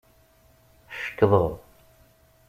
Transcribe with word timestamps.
Cekḍeɣ. 1.03 1.49